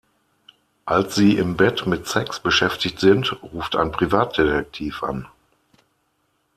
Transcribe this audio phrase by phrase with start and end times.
[0.85, 5.27] Als sie im Bett mit Sex beschäftigt sind, ruft ein Privatdetektiv an.